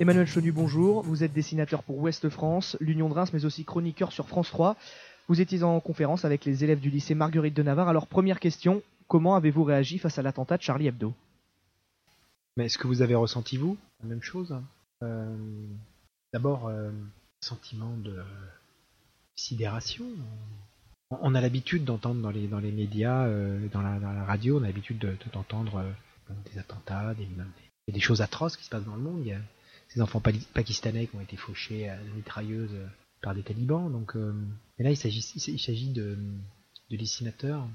Emmanuel 0.00 0.28
Chenu, 0.28 0.52
bonjour. 0.52 1.02
Vous 1.02 1.24
êtes 1.24 1.32
dessinateur 1.32 1.82
pour 1.82 1.98
Ouest 1.98 2.28
France, 2.28 2.76
l'Union 2.78 3.08
de 3.08 3.14
Reims, 3.14 3.32
mais 3.32 3.44
aussi 3.44 3.64
chroniqueur 3.64 4.12
sur 4.12 4.28
France 4.28 4.48
3. 4.50 4.76
Vous 5.26 5.40
étiez 5.40 5.64
en 5.64 5.80
conférence 5.80 6.24
avec 6.24 6.44
les 6.44 6.62
élèves 6.62 6.78
du 6.78 6.88
lycée 6.88 7.16
Marguerite 7.16 7.54
de 7.54 7.64
Navarre. 7.64 7.88
Alors, 7.88 8.06
première 8.06 8.38
question, 8.38 8.80
comment 9.08 9.34
avez-vous 9.34 9.64
réagi 9.64 9.98
face 9.98 10.16
à 10.16 10.22
l'attentat 10.22 10.56
de 10.56 10.62
Charlie 10.62 10.86
Hebdo? 10.86 11.12
Mais 12.56 12.66
est-ce 12.66 12.78
que 12.78 12.86
vous 12.86 13.02
avez 13.02 13.16
ressenti, 13.16 13.56
vous, 13.56 13.76
la 14.00 14.08
même 14.08 14.22
chose 14.22 14.54
euh, 15.02 15.36
D'abord, 16.32 16.68
euh, 16.68 16.92
sentiment 17.40 17.96
de 17.96 18.22
sidération. 19.34 20.04
On 21.10 21.34
a 21.34 21.40
l'habitude 21.40 21.84
d'entendre 21.84 22.22
dans 22.22 22.30
les, 22.30 22.46
dans 22.46 22.60
les 22.60 22.70
médias, 22.70 23.26
euh, 23.26 23.66
dans, 23.72 23.82
la, 23.82 23.98
radio, 24.24 24.60
on 24.60 24.62
a 24.62 24.66
l'habitude 24.68 25.04
d'entendre 25.32 25.82
de, 26.30 26.52
des 26.52 26.58
attentats, 26.60 27.14
des, 27.14 27.26
des, 27.88 27.92
des, 27.94 28.00
choses 28.00 28.22
atroces 28.22 28.56
qui 28.56 28.62
se 28.64 28.70
passent 28.70 28.84
dans 28.84 28.94
le 28.94 29.02
monde. 29.02 29.26
Ces 29.88 30.00
enfants 30.00 30.20
pakistanais 30.20 31.06
qui 31.06 31.16
ont 31.16 31.20
été 31.20 31.36
fauchés 31.36 31.88
à 31.88 31.96
la 31.96 32.12
mitrailleuse 32.14 32.76
par 33.22 33.34
des 33.34 33.42
talibans. 33.42 33.90
Donc, 33.90 34.16
euh, 34.16 34.34
et 34.78 34.82
là, 34.82 34.90
il 34.90 34.96
s'agit, 34.96 35.92
de, 35.92 36.18
de 36.90 36.96
dessinateurs. 36.96 37.66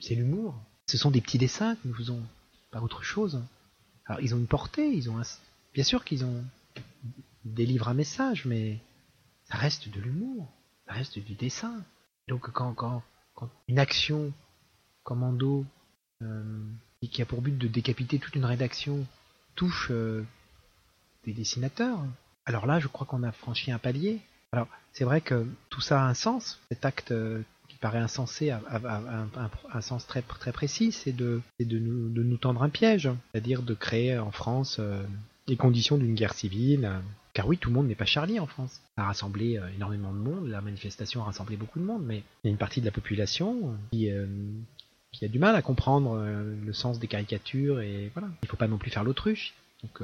C'est 0.00 0.14
l'humour. 0.14 0.54
Ce 0.86 0.96
sont 0.96 1.10
des 1.10 1.20
petits 1.20 1.38
dessins 1.38 1.76
que 1.76 1.88
nous 1.88 1.94
faisons, 1.94 2.22
pas 2.70 2.80
autre 2.80 3.02
chose. 3.02 3.42
Alors, 4.06 4.20
ils 4.20 4.34
ont 4.34 4.38
une 4.38 4.46
portée, 4.46 4.92
ils 4.92 5.10
ont 5.10 5.20
bien 5.74 5.84
sûr 5.84 6.04
qu'ils 6.04 6.24
ont 6.24 6.44
délivrent 7.44 7.88
un 7.88 7.94
message, 7.94 8.44
mais 8.44 8.78
ça 9.44 9.56
reste 9.56 9.88
de 9.88 10.00
l'humour, 10.00 10.48
ça 10.86 10.92
reste 10.92 11.18
du 11.18 11.34
dessin. 11.34 11.82
Donc, 12.28 12.50
quand, 12.50 12.74
quand, 12.74 13.02
quand 13.34 13.50
une 13.68 13.78
action 13.78 14.32
commando 15.02 15.64
euh, 16.22 16.62
qui 17.10 17.22
a 17.22 17.26
pour 17.26 17.40
but 17.40 17.56
de 17.56 17.66
décapiter 17.66 18.18
toute 18.18 18.34
une 18.34 18.44
rédaction 18.44 19.06
touche 19.54 19.88
euh, 19.90 20.24
des 21.24 21.32
dessinateurs, 21.32 21.98
alors 22.46 22.66
là, 22.66 22.80
je 22.80 22.88
crois 22.88 23.06
qu'on 23.06 23.22
a 23.22 23.32
franchi 23.32 23.70
un 23.70 23.78
palier. 23.78 24.18
Alors, 24.52 24.66
c'est 24.92 25.04
vrai 25.04 25.20
que 25.20 25.46
tout 25.68 25.80
ça 25.80 26.02
a 26.02 26.08
un 26.08 26.14
sens. 26.14 26.58
Cet 26.68 26.84
acte 26.84 27.12
euh, 27.12 27.42
qui 27.68 27.76
paraît 27.76 27.98
insensé 27.98 28.50
a, 28.50 28.60
un, 29.72 29.80
sens 29.80 30.06
très, 30.06 30.22
très 30.22 30.52
précis, 30.52 30.92
c'est 30.92 31.12
de, 31.12 31.40
nous, 31.60 32.36
tendre 32.38 32.62
un 32.62 32.68
piège, 32.68 33.08
c'est-à-dire 33.30 33.62
de 33.62 33.74
créer 33.74 34.18
en 34.18 34.32
France 34.32 34.78
euh, 34.80 35.02
les 35.46 35.56
conditions 35.56 35.96
d'une 35.96 36.14
guerre 36.14 36.34
civile. 36.34 36.86
Euh, 36.86 36.98
car 37.32 37.46
oui, 37.46 37.56
tout 37.56 37.68
le 37.68 37.76
monde 37.76 37.86
n'est 37.86 37.94
pas 37.94 38.06
Charlie 38.06 38.40
en 38.40 38.46
France. 38.46 38.80
Ça 38.96 39.04
a 39.04 39.06
rassemblé 39.06 39.56
euh, 39.56 39.68
énormément 39.76 40.12
de 40.12 40.18
monde, 40.18 40.48
la 40.48 40.60
manifestation 40.60 41.22
a 41.22 41.26
rassemblé 41.26 41.56
beaucoup 41.56 41.78
de 41.78 41.84
monde, 41.84 42.02
mais 42.04 42.24
il 42.42 42.46
y 42.46 42.48
a 42.48 42.50
une 42.50 42.58
partie 42.58 42.80
de 42.80 42.86
la 42.86 42.90
population 42.90 43.76
qui, 43.92 44.10
a 44.10 45.28
du 45.28 45.38
mal 45.38 45.54
à 45.54 45.62
comprendre 45.62 46.18
le 46.18 46.72
sens 46.72 46.98
des 46.98 47.06
caricatures, 47.06 47.80
et 47.80 48.10
voilà. 48.14 48.28
Il 48.42 48.46
ne 48.46 48.48
faut 48.48 48.56
pas 48.56 48.66
non 48.66 48.78
plus 48.78 48.90
faire 48.90 49.04
l'autruche. 49.04 49.54
Donc 49.82 50.02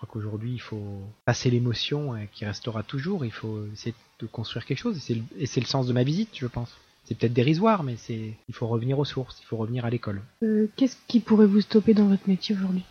crois 0.00 0.08
qu'aujourd'hui, 0.10 0.52
il 0.54 0.60
faut 0.60 1.02
passer 1.26 1.50
l'émotion 1.50 2.14
qui 2.32 2.46
restera 2.46 2.82
toujours. 2.82 3.24
Il 3.24 3.32
faut 3.32 3.66
essayer 3.72 3.94
de 4.18 4.26
construire 4.26 4.64
quelque 4.64 4.78
chose. 4.78 4.96
Et 4.96 5.00
c'est 5.46 5.60
le, 5.60 5.62
le, 5.62 5.66
sens 5.66 5.86
de 5.86 5.92
ma 5.92 6.04
visite, 6.04 6.30
je 6.34 6.46
pense. 6.46 6.74
C'est 7.04 7.18
peut-être 7.18 7.34
dérisoire, 7.34 7.82
mais 7.82 7.96
c'est 7.96 8.34
il 8.48 8.54
faut 8.54 8.66
revenir 8.66 8.98
aux 8.98 9.04
sources. 9.04 9.38
Il 9.42 9.46
faut 9.46 9.58
revenir 9.58 9.84
à 9.84 9.90
l'école. 9.90 10.22
Euh, 10.42 10.68
Qu'est-ce 10.76 10.96
qui 11.06 11.20
pourrait 11.20 11.46
vous 11.46 11.60
stopper 11.60 11.92
dans 11.92 12.06
votre 12.06 12.26
métier 12.28 12.54
aujourd'hui? 12.54 12.82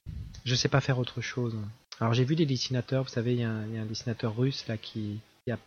Je 0.45 0.53
sais 0.53 0.67
pas 0.67 0.81
faire 0.81 0.99
autre 0.99 1.21
chose. 1.21 1.55
Alors 1.99 2.13
j'ai 2.13 2.25
vu 2.25 2.35
des 2.35 2.45
dessinateurs. 2.45 3.03
Vous 3.03 3.09
savez, 3.09 3.33
il 3.33 3.39
y, 3.39 3.43
a 3.43 3.49
un 3.49 3.85
dessinateur 3.85 4.37
russe 4.37 4.67
là 4.67 4.77
qui, 4.77 5.19
qui, 5.45 5.51
a, 5.51 5.57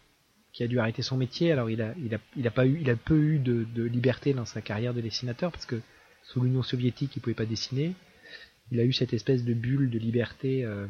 qui 0.52 0.62
a 0.62 0.68
dû 0.68 0.78
arrêter 0.78 1.02
son 1.02 1.16
métier. 1.16 1.50
Alors 1.50 1.70
il 1.70 1.82
a, 1.82 1.92
il 2.04 2.14
a, 2.14 2.18
il 2.36 2.46
a 2.46 2.52
pas 2.52 2.66
eu, 2.66 2.78
il 2.80 2.88
a 2.88 2.96
peu 2.96 3.18
eu 3.18 3.38
de, 3.38 3.66
de 3.74 3.82
liberté 3.82 4.32
dans 4.32 4.46
sa 4.46 4.60
carrière 4.60 4.94
de 4.94 5.00
dessinateur 5.00 5.50
parce 5.50 5.66
que 5.66 5.80
sous 6.22 6.40
l'Union 6.40 6.62
soviétique, 6.62 7.16
il 7.16 7.20
pouvait 7.20 7.34
pas 7.34 7.46
dessiner 7.46 7.94
il 8.72 8.80
a 8.80 8.84
eu 8.84 8.92
cette 8.92 9.12
espèce 9.12 9.44
de 9.44 9.52
bulle 9.52 9.90
de 9.90 9.98
liberté 9.98 10.64
euh, 10.64 10.86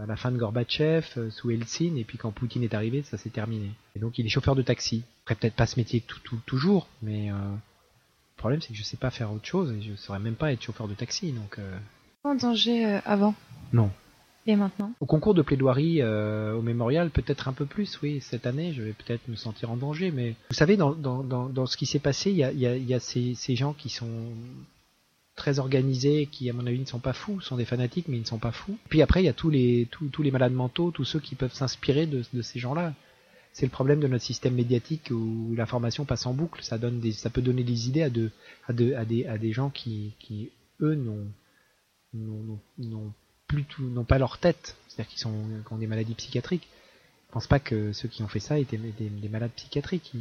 à 0.00 0.06
la 0.06 0.14
fin 0.14 0.30
de 0.30 0.38
Gorbatchev, 0.38 1.04
euh, 1.16 1.30
sous 1.30 1.50
Helsinki, 1.50 1.98
et 1.98 2.04
puis 2.04 2.16
quand 2.16 2.30
Poutine 2.30 2.62
est 2.62 2.74
arrivé, 2.74 3.02
ça 3.02 3.18
s'est 3.18 3.30
terminé. 3.30 3.70
Et 3.96 3.98
donc 3.98 4.18
il 4.18 4.26
est 4.26 4.28
chauffeur 4.28 4.54
de 4.54 4.62
taxi. 4.62 5.02
Après 5.24 5.34
peut-être 5.34 5.54
pas 5.56 5.66
ce 5.66 5.78
métier 5.78 6.00
tout, 6.00 6.20
tout, 6.22 6.38
toujours, 6.46 6.86
mais 7.02 7.32
euh, 7.32 7.34
le 7.34 8.36
problème 8.36 8.60
c'est 8.62 8.72
que 8.72 8.78
je 8.78 8.84
sais 8.84 8.96
pas 8.96 9.10
faire 9.10 9.32
autre 9.32 9.46
chose 9.46 9.72
et 9.72 9.82
je 9.82 9.96
saurais 9.96 10.20
même 10.20 10.36
pas 10.36 10.52
être 10.52 10.62
chauffeur 10.62 10.86
de 10.86 10.94
taxi. 10.94 11.32
Donc. 11.32 11.58
Euh... 11.58 11.76
En 12.22 12.36
danger 12.36 13.00
avant 13.04 13.34
Non. 13.72 13.90
Et 14.46 14.56
maintenant 14.56 14.92
Au 15.00 15.06
concours 15.06 15.34
de 15.34 15.42
plaidoirie 15.42 16.02
au 16.02 16.62
mémorial, 16.62 17.10
peut-être 17.10 17.48
un 17.48 17.54
peu 17.54 17.64
plus, 17.64 17.98
oui. 18.02 18.20
Cette 18.20 18.46
année, 18.46 18.74
je 18.74 18.82
vais 18.82 18.92
peut-être 18.92 19.26
me 19.28 19.36
sentir 19.36 19.70
en 19.70 19.76
danger, 19.76 20.10
mais 20.10 20.34
vous 20.50 20.54
savez, 20.54 20.76
dans, 20.76 20.92
dans, 20.92 21.24
dans, 21.24 21.48
dans 21.48 21.66
ce 21.66 21.78
qui 21.78 21.86
s'est 21.86 21.98
passé, 21.98 22.30
il 22.30 22.36
y 22.36 22.44
a, 22.44 22.52
y 22.52 22.66
a, 22.66 22.76
y 22.76 22.92
a 22.92 23.00
ces, 23.00 23.34
ces 23.34 23.56
gens 23.56 23.72
qui 23.72 23.88
sont 23.88 24.28
très 25.36 25.58
organisés 25.58 26.26
qui 26.26 26.48
à 26.48 26.52
mon 26.52 26.66
avis 26.66 26.78
ne 26.78 26.84
sont 26.84 27.00
pas 27.00 27.12
fous, 27.12 27.40
sont 27.40 27.56
des 27.56 27.64
fanatiques 27.64 28.06
mais 28.08 28.16
ils 28.16 28.20
ne 28.20 28.26
sont 28.26 28.38
pas 28.38 28.52
fous. 28.52 28.78
Puis 28.88 29.02
après 29.02 29.22
il 29.22 29.26
y 29.26 29.28
a 29.28 29.32
tous 29.32 29.50
les 29.50 29.88
tous, 29.90 30.08
tous 30.08 30.22
les 30.22 30.30
malades 30.30 30.52
mentaux, 30.52 30.90
tous 30.90 31.04
ceux 31.04 31.20
qui 31.20 31.34
peuvent 31.34 31.54
s'inspirer 31.54 32.06
de, 32.06 32.42
ces 32.42 32.58
gens-là. 32.58 32.94
C'est 33.52 33.66
le 33.66 33.70
problème 33.70 34.00
de 34.00 34.08
notre 34.08 34.24
système 34.24 34.54
médiatique 34.54 35.10
où 35.10 35.54
l'information 35.56 36.04
passe 36.04 36.26
en 36.26 36.34
boucle, 36.34 36.62
ça 36.62 36.78
donne 36.78 37.00
ça 37.12 37.30
peut 37.30 37.42
donner 37.42 37.64
des 37.64 37.88
idées 37.88 38.02
à 38.02 38.10
de 38.10 38.30
à, 38.68 38.72
de, 38.72 38.94
à 38.94 39.04
des 39.04 39.26
à 39.26 39.38
des 39.38 39.52
gens 39.52 39.70
qui 39.70 40.12
qui 40.18 40.50
eux 40.80 40.94
n'ont 40.94 41.26
n'ont 42.78 43.12
plus 43.48 43.64
tout 43.64 43.82
n'ont 43.82 44.04
pas 44.04 44.18
leur 44.18 44.38
tête, 44.38 44.76
c'est-à-dire 44.88 45.10
qu'ils 45.10 45.20
sont 45.20 45.34
qui 45.66 45.72
ont 45.72 45.78
des 45.78 45.86
maladies 45.86 46.14
psychiatriques. 46.14 46.68
Je 47.28 47.32
pense 47.32 47.46
pas 47.48 47.58
que 47.58 47.92
ceux 47.92 48.08
qui 48.08 48.22
ont 48.22 48.28
fait 48.28 48.40
ça 48.40 48.58
étaient 48.60 48.76
des, 48.76 49.08
des 49.08 49.28
malades 49.28 49.50
psychiatriques. 49.56 50.12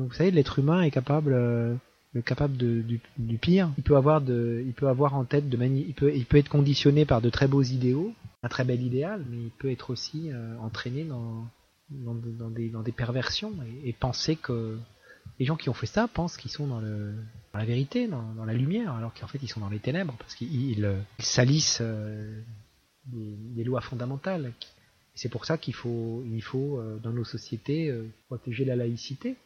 Donc 0.00 0.08
vous 0.08 0.14
savez 0.14 0.32
l'être 0.32 0.58
humain 0.58 0.82
est 0.82 0.90
capable 0.90 1.32
euh, 1.32 1.74
capable 2.18 2.56
du, 2.56 3.00
pire. 3.40 3.70
Il 3.78 3.84
peut 3.84 3.96
avoir 3.96 4.20
de, 4.20 4.64
il 4.66 4.72
peut 4.72 4.88
avoir 4.88 5.14
en 5.14 5.24
tête 5.24 5.48
de 5.48 5.56
mani 5.56 5.84
il 5.86 5.94
peut, 5.94 6.12
il 6.14 6.26
peut 6.26 6.38
être 6.38 6.48
conditionné 6.48 7.04
par 7.04 7.20
de 7.20 7.30
très 7.30 7.46
beaux 7.46 7.62
idéaux, 7.62 8.12
un 8.42 8.48
très 8.48 8.64
bel 8.64 8.82
idéal, 8.82 9.24
mais 9.30 9.36
il 9.36 9.50
peut 9.50 9.70
être 9.70 9.90
aussi 9.90 10.32
euh, 10.32 10.56
entraîné 10.58 11.04
dans, 11.04 11.46
dans, 11.90 12.14
des, 12.50 12.68
dans 12.68 12.82
des 12.82 12.92
perversions 12.92 13.52
et, 13.84 13.92
penser 13.92 14.36
que 14.36 14.78
les 15.38 15.46
gens 15.46 15.56
qui 15.56 15.68
ont 15.68 15.74
fait 15.74 15.86
ça 15.86 16.08
pensent 16.08 16.36
qu'ils 16.36 16.50
sont 16.50 16.66
dans, 16.66 16.80
le, 16.80 17.14
la 17.54 17.64
vérité, 17.64 18.08
dans, 18.08 18.44
la 18.44 18.54
lumière, 18.54 18.94
alors 18.94 19.14
qu'en 19.14 19.26
fait 19.26 19.38
ils 19.42 19.48
sont 19.48 19.60
dans 19.60 19.68
les 19.68 19.78
ténèbres 19.78 20.14
parce 20.18 20.34
qu'ils 20.34 20.70
ils, 20.70 20.96
ils 21.18 21.24
salissent 21.24 21.78
euh, 21.80 22.40
des, 23.06 23.36
des, 23.54 23.64
lois 23.64 23.80
fondamentales. 23.80 24.52
C'est 25.14 25.28
pour 25.28 25.44
ça 25.44 25.58
qu'il 25.58 25.74
faut, 25.74 26.24
il 26.32 26.42
faut 26.42 26.78
euh, 26.78 26.98
dans 26.98 27.10
nos 27.10 27.24
sociétés 27.24 27.90
euh, 27.90 28.08
protéger 28.26 28.64
la 28.64 28.76
laïcité. 28.76 29.36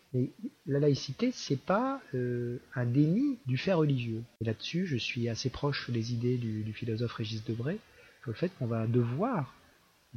La 0.66 0.78
laïcité, 0.78 1.30
c'est 1.32 1.60
pas 1.60 2.00
euh, 2.14 2.58
un 2.74 2.86
déni 2.86 3.38
du 3.46 3.58
fait 3.58 3.72
religieux. 3.72 4.22
Et 4.40 4.44
là-dessus, 4.44 4.86
je 4.86 4.96
suis 4.96 5.28
assez 5.28 5.50
proche 5.50 5.90
des 5.90 6.12
idées 6.12 6.36
du, 6.36 6.72
philosophe 6.72 7.12
Régis 7.12 7.44
Debray, 7.44 7.78
sur 8.22 8.30
le 8.30 8.36
fait 8.36 8.50
qu'on 8.58 8.66
va 8.66 8.86
devoir, 8.86 9.54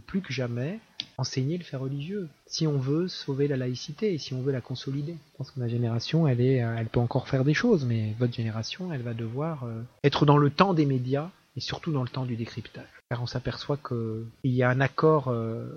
plus 0.05 0.21
que 0.21 0.31
jamais, 0.31 0.79
enseigner 1.17 1.57
le 1.57 1.63
fait 1.63 1.77
religieux. 1.77 2.29
Si 2.45 2.67
on 2.67 2.77
veut 2.77 3.07
sauver 3.07 3.47
la 3.47 3.57
laïcité 3.57 4.13
et 4.13 4.17
si 4.19 4.33
on 4.33 4.41
veut 4.41 4.51
la 4.51 4.61
consolider. 4.61 5.13
Je 5.13 5.37
pense 5.37 5.51
que 5.51 5.59
ma 5.59 5.67
génération, 5.67 6.27
elle, 6.27 6.41
est, 6.41 6.57
elle 6.57 6.87
peut 6.87 6.99
encore 6.99 7.27
faire 7.27 7.43
des 7.43 7.55
choses, 7.55 7.83
mais 7.83 8.13
votre 8.19 8.33
génération, 8.33 8.93
elle 8.93 9.01
va 9.01 9.15
devoir 9.15 9.63
euh, 9.63 9.81
être 10.03 10.25
dans 10.25 10.37
le 10.37 10.51
temps 10.51 10.75
des 10.75 10.85
médias 10.85 11.31
et 11.55 11.59
surtout 11.59 11.91
dans 11.91 12.03
le 12.03 12.09
temps 12.09 12.25
du 12.25 12.35
décryptage. 12.35 12.85
Car 13.09 13.23
on 13.23 13.25
s'aperçoit 13.25 13.77
qu'il 13.77 14.27
y 14.43 14.61
a 14.61 14.69
un 14.69 14.79
accord, 14.79 15.29
euh, 15.29 15.67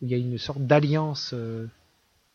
il 0.00 0.08
y 0.08 0.14
a 0.14 0.16
une 0.16 0.38
sorte 0.38 0.62
d'alliance 0.62 1.34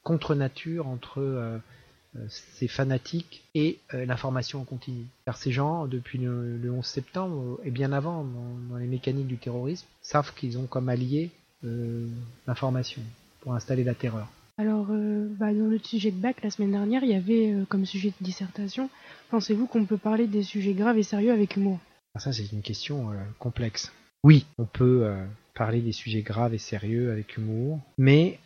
euh, 0.05 0.09
contre 0.09 0.35
nature 0.35 0.87
entre 0.87 1.19
euh, 1.19 2.27
ces 2.29 2.67
fanatiques 2.67 3.43
et 3.55 3.79
euh, 3.93 4.05
l'information 4.05 4.61
en 4.61 4.63
continu. 4.63 5.05
Car 5.25 5.37
ces 5.37 5.51
gens, 5.51 5.85
depuis 5.87 6.17
le, 6.17 6.57
le 6.57 6.71
11 6.71 6.85
septembre 6.85 7.59
et 7.63 7.71
bien 7.71 7.91
avant, 7.91 8.23
dans, 8.23 8.69
dans, 8.69 8.77
les 8.77 8.87
mécaniques 8.87 9.27
du 9.27 9.37
terrorisme, 9.37 9.85
savent 10.01 10.33
qu'ils 10.33 10.57
ont 10.57 10.65
comme 10.65 10.89
allié 10.89 11.31
euh, 11.63 12.07
l'information 12.47 13.01
pour 13.41 13.53
installer 13.53 13.83
la 13.83 13.95
terreur. 13.95 14.27
Alors, 14.57 14.87
euh, 14.91 15.27
bah, 15.37 15.53
dans 15.53 15.67
le 15.67 15.79
sujet 15.79 16.11
de 16.11 16.17
bac, 16.17 16.37
la 16.41 16.49
semaine 16.49 16.71
dernière, 16.71 17.03
il 17.03 17.09
y 17.09 17.15
avait 17.15 17.51
euh, 17.51 17.65
comme 17.67 17.85
sujet 17.85 18.13
de 18.17 18.23
dissertation, 18.23 18.89
pensez-vous 19.29 19.67
qu'on 19.67 19.85
peut 19.85 19.97
parler 19.97 20.27
des 20.27 20.43
sujets 20.43 20.73
graves 20.73 20.97
et 20.97 21.03
sérieux 21.03 21.33
avec 21.33 21.57
humour? 21.57 21.79
Ah, 22.13 22.19
Ça, 22.19 22.31
c'est 22.31 22.49
une 22.53 22.61
question 22.61 23.11
euh, 23.11 23.15
complexe. 23.39 23.91
Oui, 24.23 24.45
on 24.57 24.65
peut 24.65 25.07
parler 25.53 25.81
des 25.81 25.91
sujets 25.91 26.23
graves 26.23 26.55
et 26.55 26.57
sérieux 26.57 27.11
avec 27.11 27.37
humour, 27.37 27.79
mais 27.99 28.39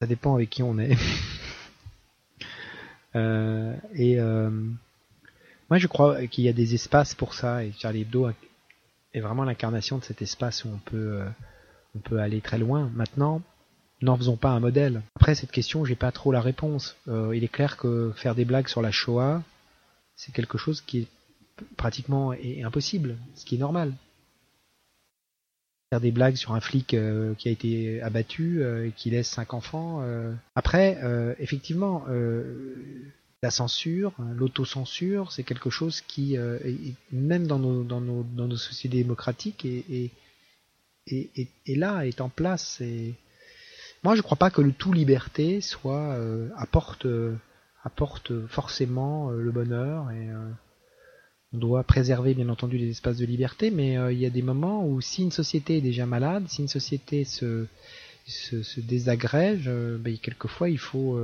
ça 0.00 0.06
dépend 0.06 0.34
avec 0.34 0.50
qui 0.50 0.62
on 0.62 0.78
est. 0.78 0.96
euh, 3.14 3.74
et 3.94 4.18
euh, 4.18 4.50
moi, 5.68 5.78
je 5.78 5.86
crois 5.86 6.26
qu'il 6.26 6.44
y 6.44 6.48
a 6.48 6.52
des 6.52 6.74
espaces 6.74 7.14
pour 7.14 7.34
ça, 7.34 7.64
et 7.64 7.72
Charlie 7.78 8.02
Hebdo 8.02 8.30
est 9.12 9.20
vraiment 9.20 9.44
l'incarnation 9.44 9.98
de 9.98 10.04
cet 10.04 10.22
espace 10.22 10.64
où 10.64 10.68
on 10.68 10.78
peut, 10.78 11.20
euh, 11.20 11.28
on 11.94 11.98
peut 11.98 12.18
aller 12.18 12.40
très 12.40 12.58
loin. 12.58 12.90
Maintenant, 12.94 13.42
n'en 14.00 14.16
faisons 14.16 14.36
pas 14.36 14.50
un 14.50 14.60
modèle. 14.60 15.02
Après 15.16 15.34
cette 15.34 15.52
question, 15.52 15.84
j'ai 15.84 15.96
pas 15.96 16.12
trop 16.12 16.32
la 16.32 16.40
réponse. 16.40 16.96
Il 17.06 17.44
est 17.44 17.52
clair 17.52 17.76
que 17.76 18.12
faire 18.16 18.34
des 18.34 18.46
blagues 18.46 18.68
sur 18.68 18.80
la 18.80 18.90
Shoah, 18.90 19.42
c'est 20.16 20.32
quelque 20.32 20.56
chose 20.56 20.80
qui 20.80 21.00
est 21.00 21.06
pratiquement 21.76 22.32
est 22.32 22.62
impossible, 22.62 23.18
ce 23.34 23.44
qui 23.44 23.56
est 23.56 23.58
normal 23.58 23.92
faire 25.90 26.00
des 26.00 26.12
blagues 26.12 26.36
sur 26.36 26.52
un 26.52 26.60
flic 26.60 26.94
euh, 26.94 27.34
qui 27.34 27.48
a 27.48 27.50
été 27.50 28.00
abattu 28.00 28.62
euh, 28.62 28.86
et 28.86 28.92
qui 28.92 29.10
laisse 29.10 29.28
cinq 29.28 29.54
enfants. 29.54 30.00
Euh. 30.02 30.32
Après, 30.54 30.98
effectivement, 31.40 32.04
la 33.42 33.50
censure, 33.50 34.12
l'autocensure, 34.34 35.32
c'est 35.32 35.42
quelque 35.42 35.70
chose 35.70 36.00
qui, 36.00 36.36
même 37.10 37.46
dans 37.46 37.58
nos, 37.58 37.82
dans 37.82 38.00
nos, 38.00 38.22
dans 38.22 38.46
nos 38.46 38.56
sociétés 38.56 38.98
démocratiques, 38.98 39.64
est, 39.64 40.10
est, 41.06 41.48
est, 41.66 41.74
là, 41.74 42.06
est 42.06 42.20
en 42.20 42.28
place. 42.28 42.80
Et 42.80 43.14
moi, 44.04 44.14
je 44.14 44.22
crois 44.22 44.36
pas 44.36 44.50
que 44.50 44.60
le 44.60 44.72
tout 44.72 44.92
liberté 44.92 45.60
soit 45.60 46.16
apporte 46.56 47.06
apporte 47.82 48.46
forcément 48.46 49.30
le 49.30 49.50
bonheur 49.50 50.10
on 51.52 51.58
doit 51.58 51.82
préserver 51.84 52.34
bien 52.34 52.48
entendu 52.48 52.78
les 52.78 52.90
espaces 52.90 53.16
de 53.16 53.26
liberté, 53.26 53.70
mais 53.70 53.94
il 54.12 54.18
y 54.18 54.26
a 54.26 54.30
des 54.30 54.42
moments 54.42 54.86
où 54.86 55.00
si 55.00 55.22
une 55.22 55.32
société 55.32 55.78
est 55.78 55.80
déjà 55.80 56.06
malade, 56.06 56.44
si 56.48 56.62
une 56.62 56.68
société 56.68 57.24
se 57.24 57.66
désagrège, 58.78 59.68
ben, 59.68 60.16
quelquefois 60.18 60.70
il 60.70 60.78
faut 60.78 61.18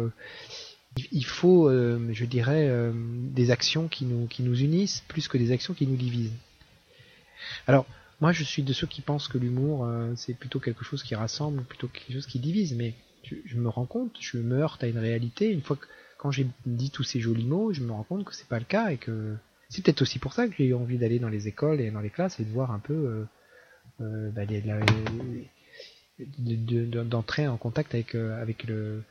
il 1.12 1.24
faut, 1.24 1.68
euh, 1.68 2.08
je 2.12 2.24
dirais, 2.24 2.68
euh, 2.68 2.92
des 2.94 3.50
actions 3.50 3.88
qui 3.88 4.04
nous, 4.04 4.26
qui 4.26 4.42
nous 4.42 4.60
unissent 4.60 5.02
plus 5.08 5.28
que 5.28 5.38
des 5.38 5.52
actions 5.52 5.74
qui 5.74 5.86
nous 5.86 5.96
divisent. 5.96 6.32
Alors, 7.66 7.86
moi, 8.20 8.32
je 8.32 8.44
suis 8.44 8.62
de 8.62 8.72
ceux 8.72 8.86
qui 8.86 9.02
pensent 9.02 9.28
que 9.28 9.38
l'humour, 9.38 9.84
euh, 9.84 10.12
c'est 10.16 10.34
plutôt 10.34 10.58
quelque 10.58 10.84
chose 10.84 11.02
qui 11.02 11.14
rassemble, 11.14 11.62
plutôt 11.64 11.88
quelque 11.88 12.12
chose 12.12 12.26
qui 12.26 12.38
divise, 12.38 12.74
mais 12.74 12.94
je, 13.24 13.56
me 13.56 13.68
rends 13.68 13.86
compte, 13.86 14.16
je 14.20 14.38
me 14.38 14.58
heurte 14.58 14.82
à 14.84 14.86
une 14.86 14.98
réalité. 14.98 15.50
Une 15.50 15.60
fois 15.60 15.76
que, 15.76 15.86
quand 16.16 16.30
j'ai 16.30 16.46
dit 16.64 16.90
tous 16.90 17.02
ces 17.02 17.20
jolis 17.20 17.44
mots, 17.44 17.72
je 17.72 17.82
me 17.82 17.92
rends 17.92 18.04
compte 18.04 18.24
que 18.24 18.34
c'est 18.34 18.48
pas 18.48 18.58
le 18.58 18.64
cas 18.64 18.90
et 18.90 18.96
que 18.96 19.34
c'est 19.68 19.84
peut-être 19.84 20.02
aussi 20.02 20.18
pour 20.18 20.32
ça 20.32 20.46
que 20.46 20.54
j'ai 20.56 20.66
eu 20.66 20.74
envie 20.74 20.98
d'aller 20.98 21.18
dans 21.18 21.28
les 21.28 21.48
écoles 21.48 21.80
et 21.80 21.90
dans 21.90 22.00
les 22.00 22.10
classes 22.10 22.38
et 22.40 22.44
de 22.44 22.50
voir 22.50 22.70
un 22.70 22.78
peu, 22.78 23.26
bah, 23.98 24.42
d'entrer 26.18 27.46
en 27.46 27.56
contact 27.56 27.94
avec, 27.94 28.14
avec 28.14 28.64
le, 28.64 29.02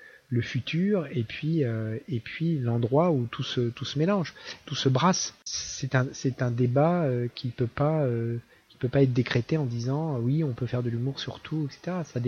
futur 0.41 1.07
et 1.11 1.23
puis 1.23 1.63
euh, 1.63 1.97
et 2.09 2.19
puis 2.19 2.59
l'endroit 2.59 3.11
où 3.11 3.25
tout 3.27 3.43
se 3.43 3.69
tout 3.69 3.85
se 3.85 3.97
mélange, 3.97 4.33
tout 4.65 4.75
se 4.75 4.89
brasse. 4.89 5.33
C'est 5.45 5.95
un 5.95 6.07
c'est 6.11 6.41
un 6.41 6.51
débat 6.51 7.03
euh, 7.03 7.27
qui 7.33 7.49
peut 7.49 7.69
euh, 7.79 8.37
peut 8.79 8.89
pas 8.89 9.03
être 9.03 9.13
décrété 9.13 9.57
en 9.57 9.65
disant 9.65 10.19
oui 10.19 10.43
on 10.43 10.53
peut 10.53 10.65
faire 10.65 10.83
de 10.83 10.89
l'humour 10.89 11.19
sur 11.19 11.39
tout 11.39 11.67
etc. 11.67 11.99
Ça 12.03 12.19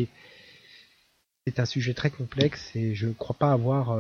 c'est 1.46 1.60
un 1.60 1.66
sujet 1.66 1.94
très 1.94 2.10
complexe 2.10 2.74
et 2.76 2.96
je 2.96 3.08
ne 3.08 3.14
crois 3.14 3.36
pas 3.38 3.52
avoir 3.52 3.98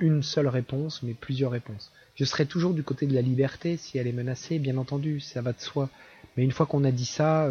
une 0.00 0.22
seule 0.22 0.48
réponse 0.48 1.02
mais 1.02 1.14
plusieurs 1.14 1.50
réponses. 1.50 1.92
Je 2.14 2.24
serai 2.24 2.46
toujours 2.46 2.74
du 2.74 2.82
côté 2.82 3.06
de 3.06 3.14
la 3.14 3.22
liberté 3.22 3.76
si 3.76 3.98
elle 3.98 4.06
est 4.06 4.12
menacée 4.12 4.58
bien 4.58 4.76
entendu 4.76 5.20
ça 5.20 5.42
va 5.42 5.52
de 5.52 5.60
soi. 5.60 5.88
Mais 6.36 6.44
une 6.44 6.52
fois 6.52 6.66
qu'on 6.66 6.84
a 6.84 6.90
dit 6.90 7.06
ça 7.06 7.50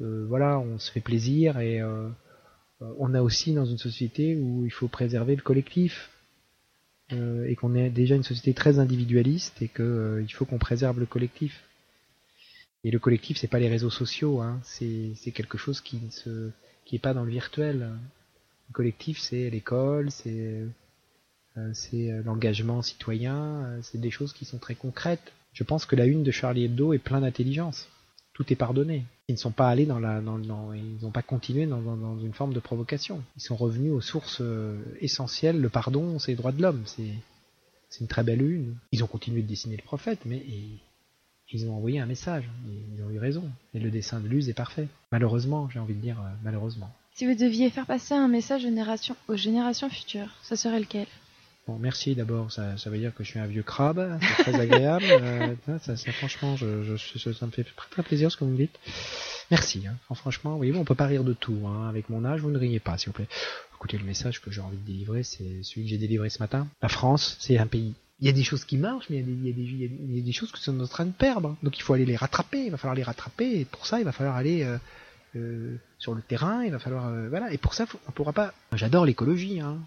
voilà 0.00 0.58
on 0.58 0.78
se 0.78 0.90
fait 0.90 1.00
plaisir 1.00 1.60
et 1.60 1.82
euh, 2.82 2.92
on 2.98 3.14
a 3.14 3.22
aussi 3.22 3.52
dans 3.52 3.66
une 3.66 3.78
société 3.78 4.36
où 4.36 4.64
il 4.64 4.70
faut 4.70 4.88
préserver 4.88 5.36
le 5.36 5.42
collectif 5.42 6.10
euh, 7.12 7.46
et 7.46 7.54
qu'on 7.54 7.74
est 7.74 7.90
déjà 7.90 8.14
une 8.14 8.22
société 8.22 8.54
très 8.54 8.78
individualiste 8.78 9.60
et 9.62 9.68
qu'il 9.68 9.84
euh, 9.84 10.26
faut 10.28 10.44
qu'on 10.44 10.58
préserve 10.58 10.98
le 10.98 11.06
collectif. 11.06 11.62
Et 12.82 12.90
le 12.90 12.98
collectif, 12.98 13.36
c'est 13.36 13.48
pas 13.48 13.58
les 13.58 13.68
réseaux 13.68 13.90
sociaux, 13.90 14.40
hein, 14.40 14.58
c'est 14.62 15.32
quelque 15.34 15.58
chose 15.58 15.82
qui 15.82 15.98
ne 16.24 16.50
qui 16.86 16.96
est 16.96 17.00
pas 17.00 17.12
dans 17.12 17.24
le 17.24 17.30
virtuel. 17.30 17.90
Le 18.68 18.72
collectif, 18.72 19.18
c'est 19.18 19.50
l'école, 19.50 20.10
c'est 20.10 20.64
c'est 21.72 22.10
l'engagement 22.24 22.82
citoyen, 22.82 23.78
c'est 23.82 24.00
des 24.00 24.10
choses 24.10 24.32
qui 24.32 24.44
sont 24.44 24.58
très 24.58 24.74
concrètes. 24.74 25.32
Je 25.52 25.64
pense 25.64 25.86
que 25.86 25.96
la 25.96 26.06
une 26.06 26.22
de 26.22 26.30
Charlie 26.30 26.64
Hebdo 26.64 26.92
est 26.92 26.98
plein 26.98 27.20
d'intelligence 27.20 27.88
tout 28.40 28.54
est 28.54 28.56
pardonné. 28.56 29.04
Ils 29.28 29.34
ne 29.34 29.38
sont 29.38 29.50
pas 29.50 29.68
allés 29.68 29.84
dans 29.84 29.98
la, 29.98 30.22
ils 30.22 31.02
n'ont 31.02 31.10
pas 31.10 31.20
continué 31.20 31.66
dans, 31.66 32.18
une 32.20 32.32
forme 32.32 32.54
de 32.54 32.60
provocation. 32.60 33.22
Ils 33.36 33.42
sont 33.42 33.54
revenus 33.54 33.92
aux 33.92 34.00
sources 34.00 34.38
euh, 34.40 34.80
essentielles. 35.00 35.60
Le 35.60 35.68
pardon, 35.68 36.18
c'est 36.18 36.32
les 36.32 36.36
droits 36.36 36.52
de 36.52 36.62
l'homme. 36.62 36.82
C'est, 36.86 37.12
c'est 37.90 38.00
une 38.00 38.06
très 38.06 38.24
belle 38.24 38.40
une. 38.40 38.76
Ils 38.92 39.04
ont 39.04 39.06
continué 39.06 39.42
de 39.42 39.46
dessiner 39.46 39.76
le 39.76 39.82
prophète, 39.82 40.20
mais 40.24 40.42
ils 41.52 41.68
ont 41.68 41.76
envoyé 41.76 42.00
un 42.00 42.06
message. 42.06 42.48
Ils 42.96 43.04
ont 43.04 43.10
eu 43.10 43.18
raison. 43.18 43.44
Et 43.74 43.78
le 43.78 43.90
dessin 43.90 44.20
de 44.20 44.26
Luz 44.26 44.48
est 44.48 44.54
parfait. 44.54 44.88
Malheureusement, 45.12 45.68
j'ai 45.68 45.78
envie 45.78 45.94
de 45.94 46.00
dire 46.00 46.18
euh, 46.18 46.30
malheureusement. 46.42 46.90
Si 47.12 47.26
vous 47.26 47.34
deviez 47.34 47.68
faire 47.68 47.84
passer 47.84 48.14
un 48.14 48.28
message 48.28 48.64
aux 49.28 49.36
générations 49.36 49.90
futures, 49.90 50.34
ce 50.42 50.56
serait 50.56 50.80
lequel? 50.80 51.06
Bon, 51.70 51.78
merci 51.78 52.16
d'abord, 52.16 52.50
ça, 52.50 52.76
ça 52.78 52.90
veut 52.90 52.98
dire 52.98 53.14
que 53.14 53.22
je 53.22 53.28
suis 53.28 53.38
un 53.38 53.46
vieux 53.46 53.62
crabe, 53.62 54.18
c'est 54.20 54.42
très 54.42 54.54
agréable. 54.60 55.04
euh, 55.08 55.54
ça, 55.78 55.96
ça, 55.96 56.10
franchement, 56.10 56.56
je, 56.56 56.82
je, 56.96 57.32
ça 57.32 57.46
me 57.46 57.52
fait 57.52 57.64
très 57.92 58.02
plaisir 58.02 58.32
ce 58.32 58.36
que 58.36 58.42
vous 58.42 58.50
me 58.50 58.56
dites. 58.56 58.76
Merci. 59.52 59.84
Hein. 59.86 59.94
franchement, 60.16 60.56
oui, 60.58 60.72
on 60.74 60.84
peut 60.84 60.96
pas 60.96 61.06
rire 61.06 61.22
de 61.22 61.32
tout. 61.32 61.60
Hein. 61.68 61.88
Avec 61.88 62.10
mon 62.10 62.24
âge, 62.24 62.40
vous 62.40 62.50
ne 62.50 62.58
riez 62.58 62.80
pas, 62.80 62.98
s'il 62.98 63.10
vous 63.10 63.12
plaît. 63.12 63.28
Écoutez, 63.76 63.98
le 63.98 64.04
message 64.04 64.40
que 64.40 64.50
j'ai 64.50 64.60
envie 64.60 64.78
de 64.78 64.84
délivrer, 64.84 65.22
c'est 65.22 65.62
celui 65.62 65.84
que 65.84 65.90
j'ai 65.90 65.98
délivré 65.98 66.28
ce 66.28 66.40
matin. 66.40 66.66
La 66.82 66.88
France, 66.88 67.36
c'est 67.38 67.56
un 67.56 67.68
pays. 67.68 67.94
Il 68.18 68.26
y 68.26 68.30
a 68.30 68.32
des 68.32 68.42
choses 68.42 68.64
qui 68.64 68.76
marchent, 68.76 69.08
mais 69.08 69.18
il 69.18 69.46
y 69.46 69.50
a 69.50 69.52
des, 69.52 69.62
il 69.62 69.80
y 69.80 69.84
a 69.84 69.88
des, 69.88 69.94
il 70.08 70.16
y 70.16 70.20
a 70.20 70.24
des 70.24 70.32
choses 70.32 70.50
que 70.50 70.58
sont 70.58 70.80
en 70.80 70.86
train 70.88 71.06
de 71.06 71.12
perdre. 71.12 71.56
Donc 71.62 71.78
il 71.78 71.82
faut 71.82 71.94
aller 71.94 72.04
les 72.04 72.16
rattraper. 72.16 72.64
Il 72.64 72.72
va 72.72 72.78
falloir 72.78 72.96
les 72.96 73.04
rattraper. 73.04 73.60
Et 73.60 73.64
pour 73.64 73.86
ça, 73.86 74.00
il 74.00 74.04
va 74.04 74.10
falloir 74.10 74.34
aller 74.34 74.64
euh, 74.64 74.76
euh, 75.36 75.76
sur 76.00 76.16
le 76.16 76.22
terrain. 76.22 76.64
Il 76.64 76.72
va 76.72 76.80
falloir, 76.80 77.12
voilà. 77.28 77.52
Et 77.52 77.58
pour 77.58 77.74
ça, 77.74 77.86
on 78.08 78.10
pourra 78.10 78.32
pas. 78.32 78.54
J'adore 78.72 79.06
l'écologie. 79.06 79.60
Hein 79.60 79.78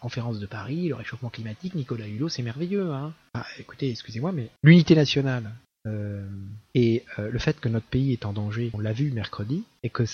conférence 0.00 0.38
de 0.38 0.46
Paris, 0.46 0.88
le 0.88 0.94
réchauffement 0.94 1.30
climatique, 1.30 1.74
Nicolas 1.74 2.06
Hulot, 2.06 2.28
c'est 2.28 2.42
merveilleux. 2.42 2.92
Hein 2.92 3.12
ah, 3.34 3.46
écoutez, 3.58 3.90
excusez-moi, 3.90 4.32
mais 4.32 4.48
l'unité 4.62 4.94
nationale 4.94 5.52
euh, 5.86 6.26
et 6.74 7.04
euh, 7.18 7.30
le 7.30 7.38
fait 7.38 7.60
que 7.60 7.68
notre 7.68 7.86
pays 7.86 8.12
est 8.12 8.26
en 8.26 8.32
danger, 8.32 8.70
on 8.74 8.80
l'a 8.80 8.92
vu 8.92 9.10
mercredi, 9.10 9.64
et 9.82 9.90
que 9.90 10.04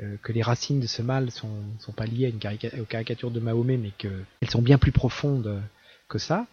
euh, 0.00 0.16
les 0.28 0.42
racines 0.42 0.80
de 0.80 0.86
ce 0.86 1.02
mal 1.02 1.30
sont, 1.30 1.62
sont 1.80 1.92
pas 1.92 2.06
liées 2.06 2.26
à 2.26 2.28
une 2.28 2.80
aux 2.80 2.84
caricatures 2.84 3.30
de 3.30 3.40
Mahomet, 3.40 3.76
mais 3.76 3.92
qu'elles 3.96 4.50
sont 4.50 4.62
bien 4.62 4.78
plus 4.78 4.92
profondes 4.92 5.60
que 6.08 6.18
ça, 6.18 6.46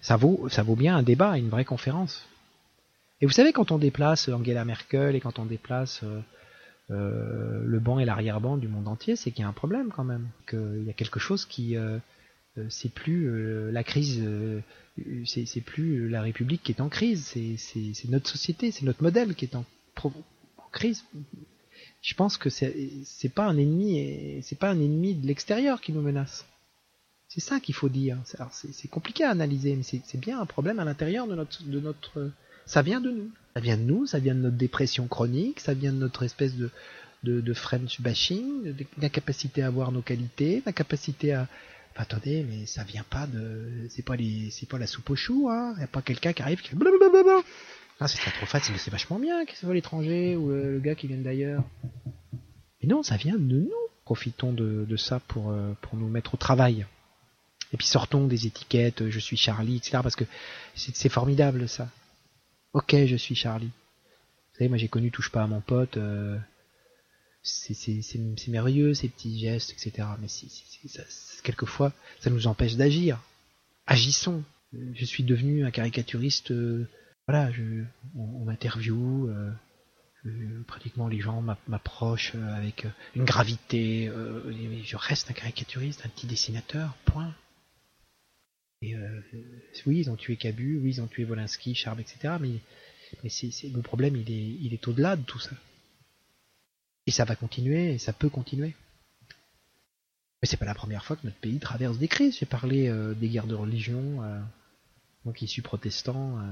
ça 0.00 0.18
ça 0.48 0.62
vaut 0.62 0.76
bien 0.76 0.96
un 0.96 1.02
débat, 1.02 1.36
une 1.36 1.48
vraie 1.48 1.64
conférence. 1.64 2.26
Et 3.20 3.26
vous 3.26 3.32
savez, 3.32 3.52
quand 3.52 3.70
on 3.70 3.78
déplace 3.78 4.28
Angela 4.28 4.64
Merkel 4.64 5.14
et 5.14 5.20
quand 5.20 5.38
on 5.38 5.44
déplace 5.44 6.02
euh, 6.90 7.62
le 7.64 7.78
banc 7.78 8.00
et 8.00 8.04
l'arrière-banc 8.04 8.56
du 8.56 8.66
monde 8.66 8.88
entier, 8.88 9.14
c'est 9.14 9.30
qu'il 9.30 9.42
y 9.42 9.44
a 9.44 9.48
un 9.48 9.52
problème 9.52 9.90
quand 9.94 10.04
même, 10.04 10.28
qu'il 10.48 10.82
y 10.84 10.90
a 10.90 10.92
quelque 10.92 11.20
chose 11.20 11.44
qui 11.44 11.76
euh, 11.76 11.98
euh, 12.58 12.66
c'est 12.68 12.92
plus 12.92 13.70
la 13.70 13.84
crise, 13.84 14.22
c'est 15.24 15.60
plus 15.60 16.08
la 16.08 16.22
République 16.22 16.62
qui 16.62 16.72
est 16.72 16.80
en 16.80 16.88
crise, 16.88 17.24
c'est 17.26 18.08
notre 18.08 18.28
société, 18.28 18.72
c'est 18.72 18.84
notre 18.84 19.02
modèle 19.02 19.34
qui 19.34 19.44
est 19.44 19.54
en, 19.54 19.64
crise. 20.72 21.04
Je 22.02 22.14
pense 22.14 22.36
que 22.36 22.50
c'est 22.50 23.34
pas 23.34 23.46
un 23.46 23.56
ennemi, 23.56 24.40
c'est 24.42 24.58
pas 24.58 24.70
un 24.70 24.80
ennemi 24.80 25.14
de 25.14 25.26
l'extérieur 25.26 25.80
qui 25.80 25.92
nous 25.92 26.02
menace. 26.02 26.46
C'est 27.28 27.40
ça 27.40 27.60
qu'il 27.60 27.76
faut 27.76 27.88
dire. 27.88 28.18
C'est 28.24 28.88
compliqué 28.88 29.22
à 29.22 29.30
analyser, 29.30 29.76
mais 29.76 29.84
c'est 29.84 30.20
bien 30.20 30.40
un 30.40 30.46
problème 30.46 30.80
à 30.80 30.84
l'intérieur 30.84 31.28
de 31.28 31.36
notre, 31.36 31.62
de 31.62 31.78
notre. 31.78 32.32
Ça 32.70 32.82
vient 32.82 33.00
de 33.00 33.10
nous. 33.10 33.28
Ça 33.54 33.60
vient 33.60 33.76
de 33.76 33.82
nous, 33.82 34.06
ça 34.06 34.20
vient 34.20 34.32
de 34.32 34.42
notre 34.42 34.56
dépression 34.56 35.08
chronique, 35.08 35.58
ça 35.58 35.74
vient 35.74 35.92
de 35.92 35.98
notre 35.98 36.22
espèce 36.22 36.54
de, 36.54 36.70
de, 37.24 37.52
French 37.52 38.00
bashing, 38.00 38.72
d'incapacité 38.96 39.64
à 39.64 39.70
voir 39.70 39.90
nos 39.90 40.02
qualités, 40.02 40.62
d'incapacité 40.64 41.32
à... 41.32 41.48
attendez, 41.96 42.46
mais 42.48 42.66
ça 42.66 42.84
vient 42.84 43.02
pas 43.02 43.26
de... 43.26 43.88
C'est 43.88 44.04
pas 44.04 44.14
les... 44.14 44.50
c'est 44.52 44.68
pas 44.68 44.78
la 44.78 44.86
soupe 44.86 45.10
aux 45.10 45.16
choux, 45.16 45.48
hein. 45.50 45.74
Y 45.80 45.82
a 45.82 45.88
pas 45.88 46.00
quelqu'un 46.00 46.32
qui 46.32 46.42
arrive 46.42 46.60
qui... 46.60 46.70
Ah, 47.98 48.06
c'est 48.06 48.18
trop 48.30 48.46
facile, 48.46 48.78
c'est 48.78 48.92
vachement 48.92 49.18
bien 49.18 49.44
que 49.46 49.52
ce 49.54 49.62
soit 49.66 49.74
l'étranger 49.74 50.36
ou 50.36 50.50
le, 50.50 50.78
gars 50.78 50.94
qui 50.94 51.08
vient 51.08 51.16
d'ailleurs. 51.16 51.64
Mais 52.80 52.88
non, 52.88 53.02
ça 53.02 53.16
vient 53.16 53.34
de 53.34 53.42
nous. 53.42 53.68
Profitons 54.04 54.52
de, 54.52 54.86
de 54.88 54.96
ça 54.96 55.18
pour, 55.18 55.50
euh, 55.50 55.72
pour 55.82 55.96
nous 55.96 56.08
mettre 56.08 56.34
au 56.34 56.36
travail. 56.36 56.86
Et 57.72 57.76
puis 57.76 57.88
sortons 57.88 58.28
des 58.28 58.46
étiquettes, 58.46 59.10
je 59.10 59.18
suis 59.18 59.36
Charlie, 59.36 59.78
etc. 59.78 59.98
Parce 60.04 60.16
que 60.16 60.24
c'est 60.76 61.08
formidable 61.08 61.68
ça. 61.68 61.88
Ok, 62.72 62.94
je 63.06 63.16
suis 63.16 63.34
Charlie. 63.34 63.66
Vous 63.66 64.58
savez, 64.58 64.68
moi 64.68 64.78
j'ai 64.78 64.88
connu 64.88 65.10
Touche 65.10 65.30
pas 65.30 65.42
à 65.42 65.46
mon 65.46 65.60
pote. 65.60 65.96
Euh, 65.96 66.38
c'est 67.42 68.48
merveilleux 68.48 68.94
ces 68.94 69.08
petits 69.08 69.40
gestes, 69.40 69.72
etc. 69.72 70.06
Mais 70.20 70.28
quelquefois, 71.42 71.92
ça 72.20 72.30
nous 72.30 72.46
empêche 72.46 72.76
d'agir. 72.76 73.20
Agissons. 73.86 74.44
Je 74.72 75.04
suis 75.04 75.24
devenu 75.24 75.64
un 75.64 75.72
caricaturiste. 75.72 76.52
Euh, 76.52 76.86
voilà, 77.26 77.50
on, 78.16 78.44
m'interview. 78.44 79.28
Euh, 79.28 79.50
pratiquement 80.66 81.08
les 81.08 81.18
gens 81.18 81.42
m'approchent 81.66 82.34
avec 82.34 82.86
une 83.16 83.24
gravité. 83.24 84.12
je 84.84 84.96
reste 84.96 85.30
un 85.30 85.34
caricaturiste, 85.34 86.02
un 86.04 86.08
petit 86.10 86.26
dessinateur. 86.26 86.94
Point. 87.06 87.34
Euh, 88.82 89.20
oui, 89.86 89.98
ils 89.98 90.10
ont 90.10 90.16
tué 90.16 90.36
Cabu, 90.36 90.78
oui, 90.78 90.94
ils 90.94 91.00
ont 91.02 91.06
tué 91.06 91.24
Wolinski, 91.24 91.74
Charb, 91.74 92.00
etc. 92.00 92.34
Mais, 92.40 92.60
mais 93.22 93.30
le 93.74 93.82
problème, 93.82 94.16
il 94.16 94.72
est, 94.72 94.88
au-delà 94.88 95.16
de 95.16 95.22
tout 95.22 95.38
ça. 95.38 95.50
Et 97.06 97.10
ça 97.10 97.24
va 97.24 97.36
continuer, 97.36 97.92
et 97.92 97.98
ça 97.98 98.12
peut 98.12 98.30
continuer. 98.30 98.74
Mais 100.40 100.48
c'est 100.48 100.56
pas 100.56 100.64
la 100.64 100.74
première 100.74 101.04
fois 101.04 101.16
que 101.16 101.26
notre 101.26 101.36
pays 101.36 101.58
traverse 101.58 101.98
des 101.98 102.08
crises. 102.08 102.38
J'ai 102.38 102.46
parlé 102.46 102.88
euh, 102.88 103.12
des 103.12 103.28
guerres 103.28 103.46
de 103.46 103.54
religion. 103.54 104.22
Euh, 104.22 104.40
moi 105.26 105.34
qui 105.34 105.46
suis 105.46 105.60
protestant, 105.60 106.38
euh, 106.38 106.42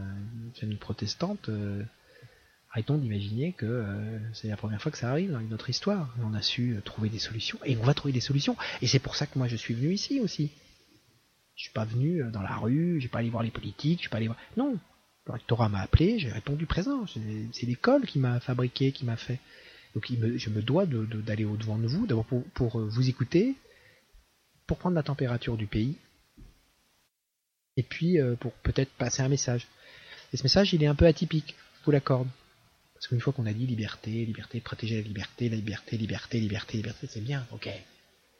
famille 0.60 0.76
protestante, 0.76 1.48
arrêtons 2.70 2.98
d'imaginer 2.98 3.54
que 3.54 3.86
c'est 4.34 4.48
la 4.48 4.58
première 4.58 4.82
fois 4.82 4.92
que 4.92 4.98
ça 4.98 5.10
arrive 5.10 5.32
dans 5.32 5.40
notre 5.40 5.70
histoire. 5.70 6.14
On 6.22 6.34
a 6.34 6.42
su 6.42 6.76
trouver 6.84 7.08
des 7.08 7.18
solutions, 7.18 7.58
et 7.64 7.78
on 7.78 7.82
va 7.84 7.94
trouver 7.94 8.12
des 8.12 8.20
solutions. 8.20 8.58
Et 8.82 8.86
c'est 8.86 8.98
pour 8.98 9.16
ça 9.16 9.26
que 9.26 9.38
moi 9.38 9.48
je 9.48 9.56
suis 9.56 9.72
venu 9.72 9.94
ici 9.94 10.20
aussi. 10.20 10.50
Je 11.58 11.64
suis 11.64 11.72
pas 11.72 11.84
venu 11.84 12.22
euh, 12.22 12.30
dans 12.30 12.40
la 12.40 12.56
rue, 12.56 13.00
j'ai 13.00 13.08
pas 13.08 13.18
allé 13.18 13.30
voir 13.30 13.42
les 13.42 13.50
politiques, 13.50 13.98
je 13.98 14.02
suis 14.02 14.08
pas 14.08 14.18
allé 14.18 14.28
voir. 14.28 14.38
Non, 14.56 14.78
le 15.26 15.32
rectorat 15.32 15.68
m'a 15.68 15.80
appelé, 15.80 16.20
j'ai 16.20 16.30
répondu 16.30 16.66
présent. 16.66 17.04
C'est 17.52 17.66
l'école 17.66 18.06
qui 18.06 18.20
m'a 18.20 18.38
fabriqué, 18.38 18.92
qui 18.92 19.04
m'a 19.04 19.16
fait. 19.16 19.40
Donc 19.94 20.06
je 20.08 20.50
me 20.50 20.62
dois 20.62 20.86
d'aller 20.86 21.44
au-devant 21.44 21.76
de 21.76 21.88
vous, 21.88 22.06
d'abord 22.06 22.26
pour, 22.26 22.44
pour, 22.50 22.78
euh, 22.78 22.86
vous 22.86 23.08
écouter, 23.08 23.56
pour 24.68 24.78
prendre 24.78 24.94
la 24.94 25.02
température 25.02 25.56
du 25.56 25.66
pays, 25.66 25.96
et 27.76 27.82
puis 27.82 28.20
euh, 28.20 28.36
pour 28.36 28.52
peut-être 28.52 28.92
passer 28.92 29.22
un 29.22 29.28
message. 29.28 29.66
Et 30.32 30.36
ce 30.36 30.44
message, 30.44 30.72
il 30.74 30.82
est 30.84 30.86
un 30.86 30.94
peu 30.94 31.06
atypique, 31.06 31.56
je 31.80 31.84
vous 31.86 31.90
l'accorde. 31.90 32.28
Parce 32.94 33.08
qu'une 33.08 33.20
fois 33.20 33.32
qu'on 33.32 33.46
a 33.46 33.52
dit 33.52 33.66
liberté, 33.66 34.10
liberté, 34.10 34.60
protéger 34.60 34.96
la 34.96 35.02
liberté, 35.02 35.48
la 35.48 35.56
liberté, 35.56 35.96
liberté, 35.96 36.38
liberté, 36.38 36.76
liberté, 36.76 37.06
c'est 37.10 37.20
bien, 37.20 37.44
ok. 37.50 37.68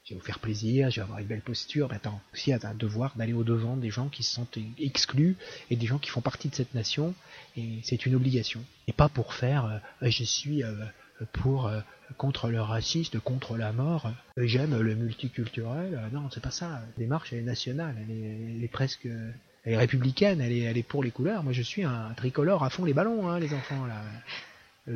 Je 0.09 0.15
vais 0.15 0.21
vous 0.21 0.25
faire 0.25 0.39
plaisir, 0.39 0.89
je 0.89 0.95
vais 0.95 1.01
avoir 1.03 1.19
une 1.19 1.27
belle 1.27 1.41
posture, 1.41 1.87
mais 1.91 1.97
attends, 1.97 2.19
aussi 2.33 2.51
un 2.51 2.73
devoir 2.73 3.15
d'aller 3.15 3.33
au-devant 3.33 3.77
des 3.77 3.91
gens 3.91 4.07
qui 4.07 4.23
se 4.23 4.33
sentent 4.33 4.57
exclus 4.79 5.37
et 5.69 5.75
des 5.75 5.85
gens 5.85 5.99
qui 5.99 6.09
font 6.09 6.21
partie 6.21 6.49
de 6.49 6.55
cette 6.55 6.73
nation, 6.73 7.13
et 7.55 7.77
c'est 7.83 8.07
une 8.07 8.15
obligation. 8.15 8.63
Et 8.87 8.91
pas 8.91 9.07
pour 9.07 9.35
faire 9.35 9.65
euh, 10.01 10.09
je 10.09 10.23
suis 10.23 10.63
euh, 10.63 10.73
pour 11.31 11.67
euh, 11.67 11.81
contre 12.17 12.49
le 12.49 12.59
raciste, 12.59 13.19
contre 13.19 13.55
la 13.55 13.71
mort, 13.71 14.11
j'aime 14.35 14.81
le 14.81 14.95
multiculturel. 14.95 16.09
Non, 16.11 16.27
c'est 16.31 16.41
pas 16.41 16.49
ça. 16.49 16.69
La 16.69 16.81
démarche 16.97 17.31
elle 17.31 17.39
est 17.39 17.43
nationale, 17.43 17.95
elle 18.01 18.63
est, 18.63 18.67
presque 18.67 19.05
elle 19.05 19.73
est 19.73 19.77
républicaine, 19.77 20.41
elle 20.41 20.53
est, 20.53 20.61
elle 20.61 20.77
est 20.79 20.81
pour 20.81 21.03
les 21.03 21.11
couleurs. 21.11 21.43
Moi 21.43 21.53
je 21.53 21.61
suis 21.61 21.83
un 21.83 22.11
tricolore 22.17 22.63
à 22.63 22.71
fond 22.71 22.83
les 22.83 22.95
ballons, 22.95 23.29
hein, 23.29 23.39
les 23.39 23.53
enfants 23.53 23.85
là. 23.85 24.01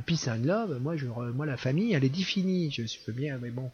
Peace 0.07 0.27
and 0.27 0.43
love, 0.43 0.79
moi 0.81 0.97
je 0.97 1.05
moi 1.05 1.45
la 1.45 1.57
famille 1.57 1.93
elle 1.93 2.03
est 2.03 2.09
définie, 2.09 2.71
je 2.71 2.97
peux 3.05 3.11
bien, 3.11 3.37
mais 3.37 3.51
bon. 3.51 3.69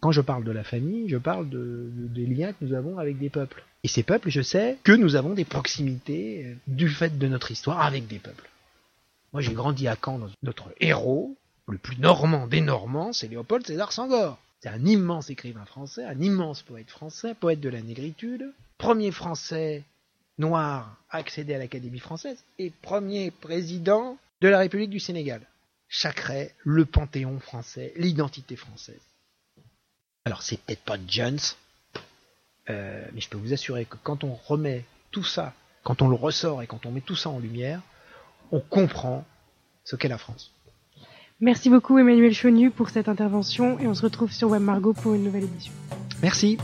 Quand 0.00 0.12
je 0.12 0.20
parle 0.20 0.44
de 0.44 0.50
la 0.52 0.64
famille, 0.64 1.08
je 1.08 1.16
parle 1.16 1.48
de, 1.48 1.90
de- 1.94 2.08
des 2.08 2.26
liens 2.26 2.52
que 2.52 2.64
nous 2.64 2.74
avons 2.74 2.98
avec 2.98 3.18
des 3.18 3.30
peuples. 3.30 3.62
Et 3.82 3.88
ces 3.88 4.02
peuples, 4.02 4.30
je 4.30 4.42
sais 4.42 4.78
que 4.82 4.92
nous 4.92 5.16
avons 5.16 5.34
des 5.34 5.44
proximités 5.44 6.44
euh, 6.46 6.54
du 6.66 6.88
fait 6.88 7.18
de 7.18 7.26
notre 7.28 7.50
histoire 7.50 7.80
avec 7.82 8.06
des 8.06 8.18
peuples. 8.18 8.48
Moi, 9.32 9.42
j'ai 9.42 9.52
grandi 9.54 9.88
à 9.88 9.96
Caen. 10.02 10.20
Notre 10.42 10.72
héros, 10.80 11.36
le 11.68 11.78
plus 11.78 11.98
normand 11.98 12.46
des 12.46 12.60
Normands, 12.60 13.12
c'est 13.12 13.28
Léopold 13.28 13.66
César 13.66 13.92
Senghor. 13.92 14.38
C'est 14.60 14.68
un 14.70 14.84
immense 14.86 15.28
écrivain 15.30 15.64
français, 15.66 16.04
un 16.04 16.20
immense 16.20 16.62
poète 16.62 16.90
français, 16.90 17.34
poète 17.34 17.60
de 17.60 17.68
la 17.68 17.82
négritude, 17.82 18.50
premier 18.78 19.10
français 19.10 19.82
noir 20.38 20.96
à 21.10 21.18
accéder 21.18 21.54
à 21.54 21.58
l'Académie 21.58 21.98
française 22.00 22.42
et 22.58 22.70
premier 22.82 23.30
président 23.30 24.18
de 24.40 24.48
la 24.48 24.58
République 24.58 24.90
du 24.90 25.00
Sénégal. 25.00 25.42
Chacret, 25.88 26.54
le 26.64 26.84
panthéon 26.86 27.38
français, 27.40 27.92
l'identité 27.96 28.56
française. 28.56 29.00
Alors 30.24 30.42
c'est 30.42 30.58
peut-être 30.58 30.82
pas 30.82 30.96
Jones, 31.06 31.38
euh, 32.70 33.04
mais 33.12 33.20
je 33.20 33.28
peux 33.28 33.36
vous 33.36 33.52
assurer 33.52 33.84
que 33.84 33.96
quand 34.02 34.24
on 34.24 34.34
remet 34.34 34.84
tout 35.10 35.24
ça, 35.24 35.52
quand 35.82 36.00
on 36.00 36.08
le 36.08 36.14
ressort 36.14 36.62
et 36.62 36.66
quand 36.66 36.86
on 36.86 36.90
met 36.90 37.02
tout 37.02 37.16
ça 37.16 37.28
en 37.28 37.38
lumière, 37.38 37.82
on 38.50 38.60
comprend 38.60 39.24
ce 39.84 39.96
qu'est 39.96 40.08
la 40.08 40.18
France. 40.18 40.52
Merci 41.40 41.68
beaucoup 41.68 41.98
Emmanuel 41.98 42.32
Chonu 42.32 42.70
pour 42.70 42.88
cette 42.88 43.08
intervention 43.08 43.78
et 43.80 43.86
on 43.86 43.94
se 43.94 44.02
retrouve 44.02 44.32
sur 44.32 44.48
Web 44.48 44.62
Margot 44.62 44.94
pour 44.94 45.12
une 45.12 45.24
nouvelle 45.24 45.44
édition. 45.44 45.72
Merci. 46.22 46.56